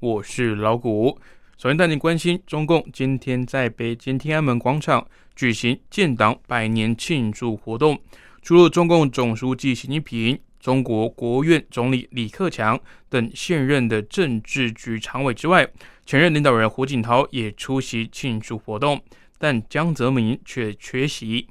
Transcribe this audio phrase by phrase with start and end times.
[0.00, 1.18] 我是老谷。
[1.58, 8.00] 首先带您关心，中共今天在北京天安门广场举行建党百年庆祝活动。
[8.40, 15.68] 除了中共总书记习近平、中国国务院总理李克强等现任的政治局常委之外，
[16.06, 18.98] 前任领导人胡锦涛也出席庆祝活动，
[19.36, 21.46] 但江泽民却缺席。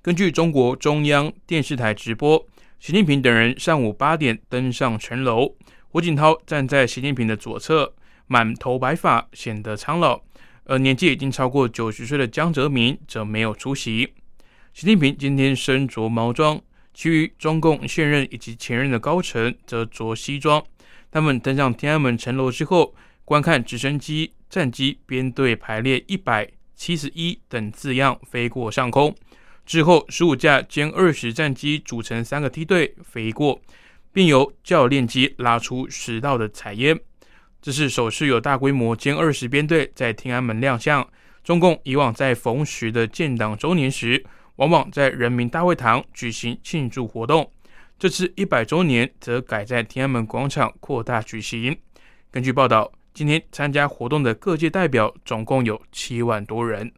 [0.00, 2.46] 根据中国中央电视台直播，
[2.78, 5.56] 习近平等人上午八点登上城楼，
[5.94, 7.94] 胡锦涛站在习近平的左侧。
[8.26, 10.20] 满头白发，显得苍老，
[10.64, 14.12] 而年纪已经超过九十岁的江泽民则没有出席。
[14.72, 16.60] 习近平今天身着毛装，
[16.92, 20.60] 其余中共现任以及前任的高层则着西装。
[21.12, 22.92] 他们登上天安门城楼之后，
[23.24, 29.14] 观看直升机、战机编队排列一百七十一等字样飞过上空。
[29.64, 33.60] 之后，十五架歼二十战机组成三个梯队飞过，
[34.14, 36.98] 并由教练机拉出十道的彩烟。
[37.60, 41.06] 这是首次有大规模歼二十编队在天安门亮相。
[41.42, 44.24] 中共以往在逢十的建党周年时，
[44.56, 47.50] 往往在人民大会堂举行庆祝活动。
[47.98, 51.76] 这次一百周年则改在天安门广场扩大举行。
[52.30, 56.92] 根据报道，今天参加活动的各界代表总共有七万多人。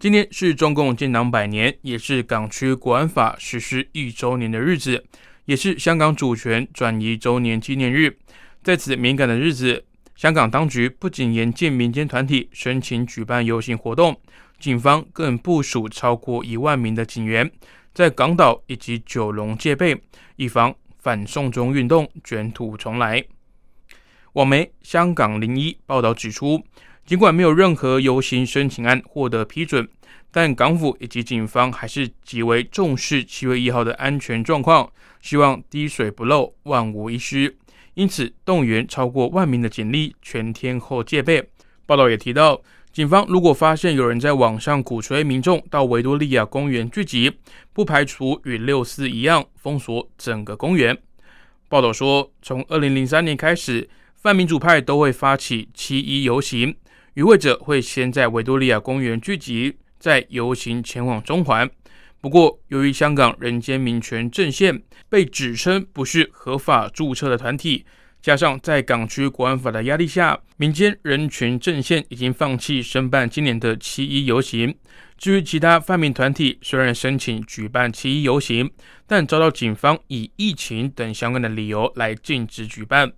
[0.00, 5.04] 今天是中共建党百年，也是港区国安法实施一周年的日子。
[5.44, 8.16] 也是香港主权转移周年纪念日，
[8.62, 14.16] 在此敏感的日子，香港当局不仅严禁民间团体申请举办游行活动，
[14.60, 17.50] 警方更部署超过一万名的警员
[17.92, 20.00] 在港岛以及九龙戒备，
[20.36, 23.24] 以防反送中运动卷土重来。
[24.34, 26.62] 网媒香港零一报道指出，
[27.06, 29.88] 尽管没有任何游行申请案获得批准，
[30.30, 34.90] 但港府以及警方还是极为重视七月一号的安全状况。
[35.20, 37.56] 希望滴水不漏，万无一失，
[37.94, 41.44] 因此动员超过万名的警力，全天候戒备。
[41.86, 42.62] 报道也提到，
[42.92, 47.32] 警方如果发现有人在网上鼓吹民众到维多利亚公园聚集，
[47.72, 50.96] 不排除与六四一样封锁整个公园。
[51.68, 56.76] 报道说，从二零零三年开始，泛民主派都会发起七一游行，
[57.14, 61.68] 与会者会先在维多利亚公园聚集，再游行前往中环。
[62.20, 67.86] 不过，由于香港人间民权阵线被指称不是合法注册的团体，
[68.20, 74.74] 加上在港区国安法的压力下，民间人权阵线已经放弃申办今年的七一游行。
[75.16, 78.68] 至于其他泛民团体，虽然申请举办七一游行，
[79.06, 83.12] 但遭到警方以疫情等相关的理由来禁止举办。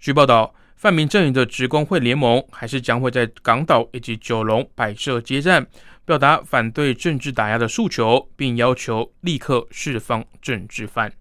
[0.00, 5.64] 据报道，泛民阵营的职工会联盟还是将会在港岛以及九龙摆设街站。
[6.04, 11.12] 表达反对政治打压的诉求，并要求立刻释放政治犯。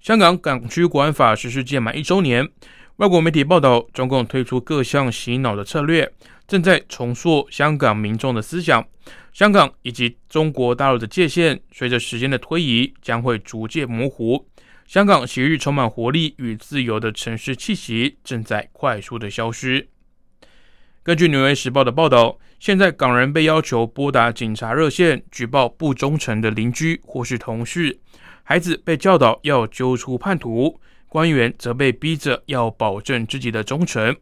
[0.00, 2.48] 香港港区国安法实施届满一周年，
[2.96, 6.12] 外国媒体报道，中共推出各项洗脑的策略，
[6.46, 8.86] 正在重塑香港民众的思想。
[9.32, 14.46] 香港以及中国大陆的界限，随着时间的推移，将会逐渐模糊。
[14.86, 19.88] 香港昔日充满活力与自由的城市气息，正在快速的消失。
[21.10, 27.98] 根据《纽约时报》的报道，现在港人被要求拨打警察热线举报不忠诚的邻居或是同事，
[28.44, 30.78] 孩子被教导要揪出叛徒，
[31.08, 34.14] 官员则被逼着要保证自己的忠诚。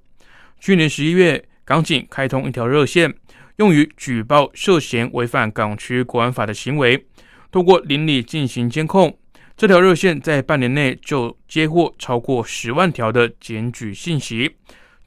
[0.59, 3.15] 去年十一月，港警开通一条热线，
[3.57, 7.07] 用于举报涉嫌违反港区国安法的行为。
[7.53, 9.15] 通过邻里进行监控，
[9.59, 14.57] 这条热线在半年内就接获超过十万条的检举信息。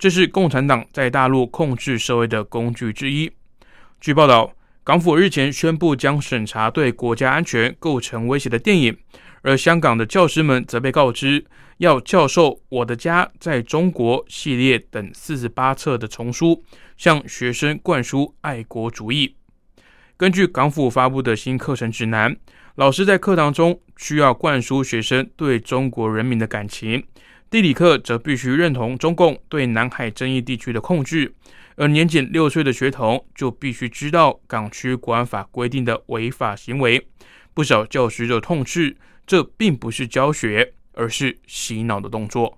[0.02, 3.32] 这是共产党在大陆控制社会的工具之一。
[4.00, 4.52] 据报道，
[4.84, 8.98] 港府日前宣布将审查对国家安全构成威胁的电影，
[9.44, 11.46] 而香港的教师们则被告知
[11.78, 16.64] 要教授《我的家在中国》系列等四十八册的丛书，
[16.98, 19.36] 向学生灌输爱国主义。
[20.18, 22.36] 根据港府发布的新课程指南，
[22.74, 27.04] 老师在课堂中需要灌输学生对中国人民的感情。
[27.52, 31.36] 地理课则必须认同中共对南海争议地区的控制，
[31.76, 37.06] 而年仅六岁的学童就必须知道港区国安法规定的违法行为。
[37.54, 38.96] 不少教师就痛斥，
[39.28, 42.58] 这并不是教学，而是洗脑的动作。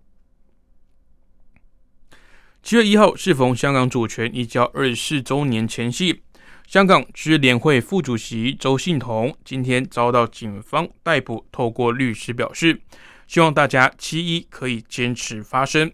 [2.62, 6.22] 七月一号适逢香港主权移交二十四周年前夕，
[6.68, 12.80] 香港支联会副主席周信彤今天遭到警方逮捕，透过律师表示，
[13.28, 15.92] 希望大家七一可以坚持发声。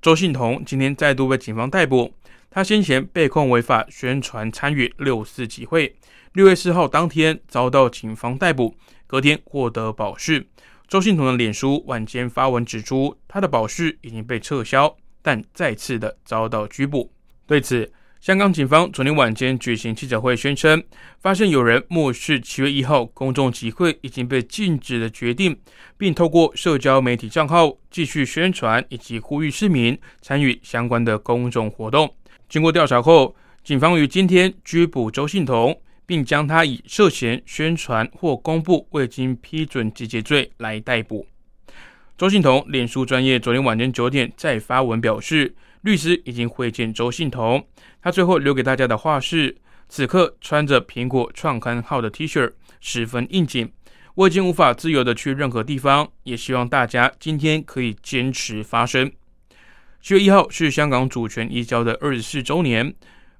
[0.00, 2.12] 周信彤今天再度被警方逮捕，
[2.50, 5.96] 他先前被控违法宣传参与六四集会，
[6.32, 8.74] 六月四号当天遭到警方逮捕，
[9.06, 10.46] 隔天获得保释。
[10.88, 14.96] 周信彤的脸书晚间发文指出，他的保释已经被撤销。
[15.24, 17.12] 但再次的遭到拘捕。
[17.46, 20.80] 对此，香港警方昨天晚间举行记者会，宣称
[21.18, 25.58] 发现有人漠视七月一号公众集会已经被禁止的决定，
[25.98, 32.14] 并透过社交媒体账号继续宣传以及呼吁市民参与相关的公众活动。
[32.48, 33.34] 经过调查后，
[33.64, 35.76] 警方于今天拘捕周信彤，
[36.06, 41.26] 并将他以涉嫌宣传或公布未经批准集结罪来逮捕。
[42.18, 47.66] 周信彤脸书专业昨天晚间九点再发文表示，律师已经会见周信彤。
[48.00, 49.56] 他最后留给大家的话是：
[49.88, 53.72] 此刻穿着苹果创刊号的 T 恤，十分应景。
[54.14, 59.10] 我已经无法自由的去任何地方，也希望大家今天可以坚持发声。
[60.00, 62.94] 七月一号是香港主权移交的二十四周年。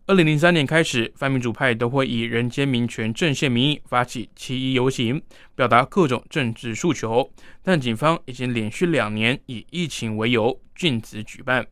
[0.05, 5.23] 二零零三年开始，泛民主派都会以人间民权阵线名义发起七一游行，
[5.55, 7.31] 表达各种政治诉求。
[7.63, 11.65] 但警方已经连续两年以疫情为由禁止举办。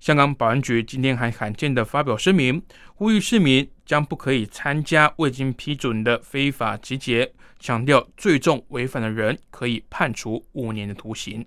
[0.00, 2.62] 香港保安局今天还罕见的发表声明，
[2.94, 7.30] 呼吁市民将不可以参加未经批准的非法集结，
[7.60, 11.44] 强调最重违反的人可以判处五年的徒刑。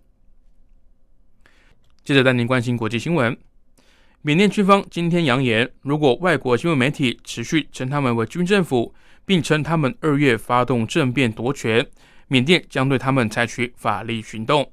[2.04, 3.36] 接着带您关心国际新闻。
[4.24, 8.94] 缅甸军方今天扬言，如果外国新闻媒体持续称他们为军政府，
[9.26, 11.84] 并称他们二月发动政变夺权，
[12.28, 14.72] 缅甸将对他们采取法律行动。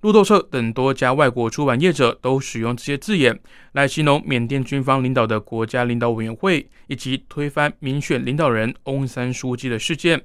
[0.00, 3.38] 路透社等多家外国出版业者都使用这些字眼
[3.72, 10.18] 来形容缅甸军方领导的国家领导委员会以及推翻民选领导人翁山书记的事件。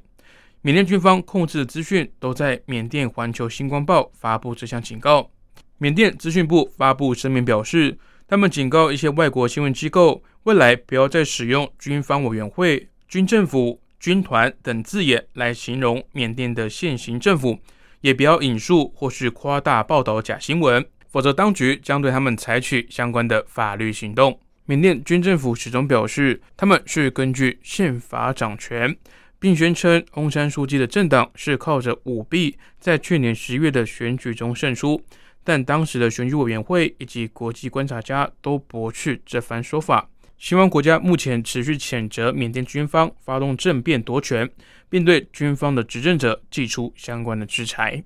[0.62, 5.30] 缅甸军方控制的资讯都在缅甸环球星光报发布这项警告。
[5.78, 7.98] 缅甸资讯部发布声明表示，
[8.30, 17.60] 他们警告一些外国新闻机构，未来不要再使用“军方委员会”“军政府”“军团”等字眼来形容缅甸的现行政府，
[18.00, 24.40] 也不要引述或是夸大报道假新闻，否则当局将对他们采取相关的法律行动。
[24.64, 28.96] 缅甸军政府始终表示，他们是根据宪法掌权，
[29.40, 35.04] 并宣称翁山书记的政党是靠着舞弊，在去年十月的选举中胜出。
[35.46, 40.10] 但当时的选举委员会以及国际观察家都驳斥这番说法。
[40.38, 44.50] 西方国家目前持续谴责缅甸军方发动政变夺权，
[44.90, 48.04] 并对军方的执政者寄出相关的制裁。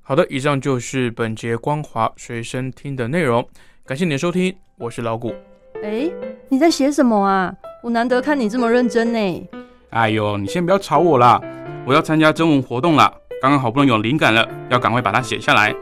[0.00, 3.48] 好的，以上就是本节光华随身听的内容。
[3.84, 5.32] 感谢你的收听，我是老谷。
[5.84, 6.10] 哎，
[6.48, 7.54] 你在写什么啊？
[7.82, 9.48] 我难得看你这么认真呢。
[9.90, 11.40] 哎呦，你先不要吵我啦！
[11.86, 15.74] 我要参加征文活动啦，刚刚好不容易有灵感了，要赶快把它写下来。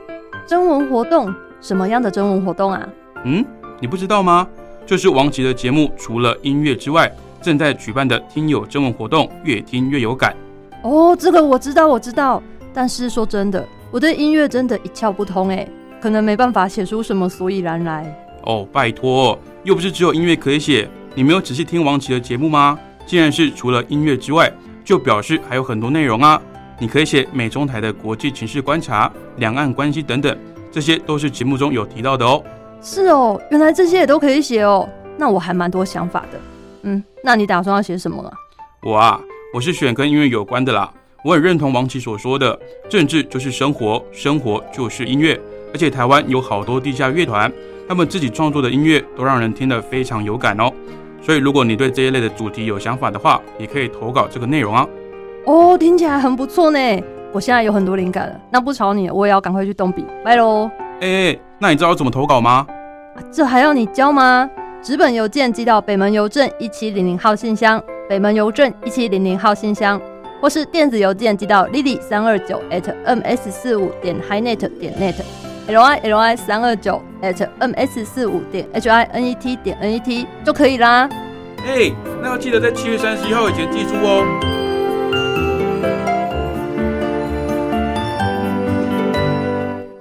[0.51, 1.33] 征文活动？
[1.61, 2.89] 什么样的征文活动啊？
[3.25, 3.45] 嗯，
[3.79, 4.45] 你不知道吗？
[4.85, 7.09] 就是王琦的节目，除了音乐之外，
[7.41, 10.35] 正在举办的听友征文活动，越听越有感。
[10.83, 12.43] 哦，这个我知道，我知道。
[12.75, 15.69] 但是说真的，我对音乐真的一窍不通哎，
[16.01, 18.13] 可能没办法写出什么所以然来。
[18.43, 20.91] 哦，拜托，又不是只有音乐可以写。
[21.15, 22.77] 你没有仔细听王琦的节目吗？
[23.07, 24.53] 既然是除了音乐之外，
[24.85, 26.43] 就表示还有很多内容啊。
[26.81, 30.35] 你可以写美中台的国际情势观察、两岸关系等等，
[30.73, 32.43] 这些都是节目中有提到的哦。
[32.81, 34.89] 是哦，原来这些也都可以写哦。
[35.19, 36.41] 那我还蛮多想法的。
[36.85, 38.33] 嗯，那你打算要写什么啊？
[38.83, 39.21] 我啊，
[39.53, 40.91] 我是选跟音乐有关的啦。
[41.23, 42.59] 我很认同王琦所说的，
[42.89, 45.39] 政治就是生活，生活就是音乐。
[45.75, 47.53] 而且台湾有好多地下乐团，
[47.87, 50.73] 他们自己创作的音乐都让人听得非常有感哦。
[51.21, 54.89] 所以如果你对这一类的主题有想法的话，也可以投稿这个内容啊。
[55.47, 56.79] 哦，听起来很不错呢！
[57.33, 60.71] 我现在有很多灵感了，那不吵你，我也要赶快去动笔，拜喽！
[61.01, 62.67] 哎，那你知道怎么投稿吗？
[63.33, 64.49] 这还要你教吗？
[64.83, 70.01] 纸本邮件寄到北门邮政一七零零号信箱，北门邮政一七零零号信箱，
[70.41, 78.67] 或是电子邮件寄到 lily 三二九 at ms 四五点 highnet 点 net，l i l i 三二九 at ms 四五点
[78.73, 81.09] h i n e t 点 n e t 就可以啦。
[81.67, 81.93] 哎，
[82.23, 84.60] 那要记得在七月三十一号以前寄出哦。